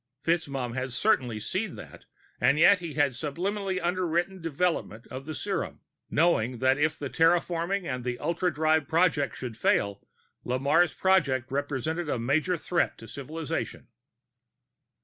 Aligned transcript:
FitzMaugham 0.23 0.73
had 0.73 0.91
certainly 0.93 1.39
seen 1.39 1.75
that, 1.75 2.05
and 2.39 2.57
yet 2.57 2.79
he 2.79 2.95
had 2.95 3.13
sublimely 3.13 3.79
underwritten 3.79 4.41
development 4.41 5.05
of 5.11 5.27
the 5.27 5.35
serum, 5.35 5.81
knowing 6.09 6.57
that 6.57 6.79
if 6.79 6.97
terraforming 6.97 7.85
and 7.85 8.03
the 8.03 8.17
ultradrive 8.17 8.87
project 8.87 9.37
should 9.37 9.55
fail, 9.55 10.01
Lamarre's 10.43 10.95
project 10.95 11.51
represented 11.51 12.09
a 12.09 12.17
major 12.17 12.57
threat 12.57 12.97
to 12.97 13.07
civilization. 13.07 13.89